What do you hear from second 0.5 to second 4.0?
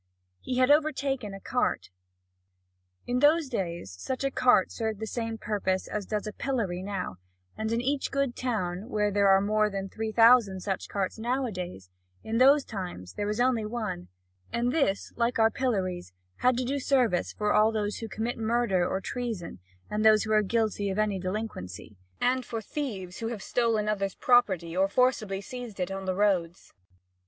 had overtaken a cart. In those days